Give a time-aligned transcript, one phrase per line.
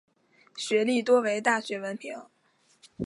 [0.57, 2.25] 学历多为大学文凭。